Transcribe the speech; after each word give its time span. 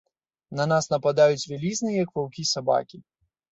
На 0.59 0.65
нас 0.71 0.85
нападаюць 0.93 1.45
вялізныя, 1.53 1.95
як 2.03 2.17
ваўкі, 2.19 2.49
сабакі. 2.55 2.97